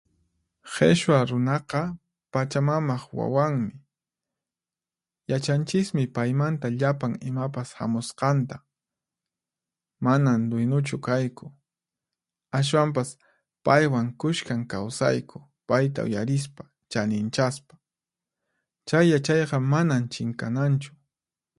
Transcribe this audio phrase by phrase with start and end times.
[0.73, 1.81] Qhichwa runaqa
[2.31, 3.75] Pachamamaq wawanmi.
[5.31, 8.57] Yachanchismi paymanta llapan imapas hamusqanta.
[10.05, 11.45] Manan duiñuchu kayku,
[12.57, 13.09] ashwanpas
[13.65, 15.37] paywan kushkan kawsayku,
[15.67, 17.75] payta uyarispa, chaninchaspa.
[18.87, 20.91] Chay yachayqa manan chinkananchu.